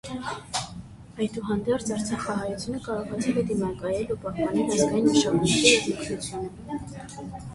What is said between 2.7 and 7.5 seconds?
կարողացել է դիմակայել ու պահպանել ազգային մշակույթը և ինքնությունը։